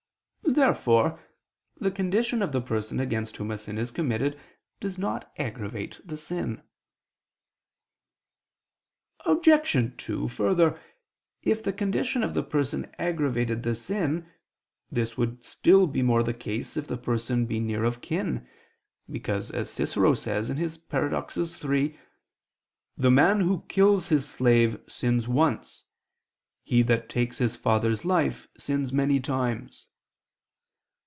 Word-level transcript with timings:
Therefore 0.53 1.17
the 1.77 1.89
condition 1.89 2.41
of 2.41 2.51
the 2.51 2.59
person 2.59 2.99
against 2.99 3.37
whom 3.37 3.51
a 3.51 3.57
sin 3.57 3.77
is 3.77 3.89
committed 3.89 4.37
does 4.81 4.97
not 4.97 5.31
aggravate 5.37 6.01
the 6.03 6.17
sin. 6.17 6.61
Obj. 9.23 9.95
2: 9.97 10.27
Further, 10.27 10.77
if 11.41 11.63
the 11.63 11.71
condition 11.71 12.21
of 12.21 12.33
the 12.33 12.43
person 12.43 12.93
aggravated 12.99 13.63
the 13.63 13.73
sin, 13.73 14.29
this 14.91 15.15
would 15.17 15.37
be 15.39 15.43
still 15.45 15.87
more 15.87 16.21
the 16.21 16.33
case 16.33 16.75
if 16.75 16.85
the 16.85 16.97
person 16.97 17.45
be 17.45 17.61
near 17.61 17.85
of 17.85 18.01
kin, 18.01 18.45
because, 19.09 19.51
as 19.51 19.69
Cicero 19.69 20.13
says 20.13 20.49
(Paradox. 20.79 21.37
iii): 21.63 21.97
"The 22.97 23.11
man 23.11 23.39
who 23.39 23.63
kills 23.69 24.09
his 24.09 24.27
slave 24.27 24.81
sins 24.87 25.29
once: 25.29 25.85
he 26.61 26.81
that 26.83 27.07
takes 27.07 27.37
his 27.37 27.55
father's 27.55 28.03
life 28.03 28.49
sins 28.57 28.91
many 28.91 29.21
times." 29.21 29.87